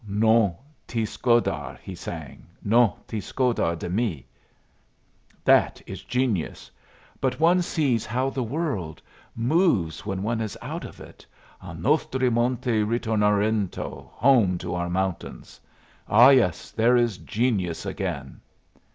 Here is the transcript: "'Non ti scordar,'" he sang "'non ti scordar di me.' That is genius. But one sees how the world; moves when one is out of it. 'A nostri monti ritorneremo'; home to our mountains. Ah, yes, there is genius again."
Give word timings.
"'Non 0.03 0.55
ti 0.87 1.03
scordar,'" 1.05 1.77
he 1.83 1.93
sang 1.93 2.47
"'non 2.63 2.93
ti 3.07 3.19
scordar 3.19 3.75
di 3.77 3.87
me.' 3.87 4.25
That 5.43 5.79
is 5.85 6.01
genius. 6.03 6.71
But 7.19 7.39
one 7.39 7.61
sees 7.61 8.03
how 8.07 8.31
the 8.31 8.41
world; 8.41 8.99
moves 9.35 10.03
when 10.03 10.23
one 10.23 10.41
is 10.41 10.57
out 10.59 10.85
of 10.85 10.99
it. 10.99 11.23
'A 11.61 11.75
nostri 11.75 12.31
monti 12.31 12.81
ritorneremo'; 12.83 14.09
home 14.13 14.57
to 14.57 14.73
our 14.73 14.89
mountains. 14.89 15.61
Ah, 16.09 16.29
yes, 16.29 16.71
there 16.71 16.97
is 16.97 17.19
genius 17.19 17.85
again." 17.85 18.41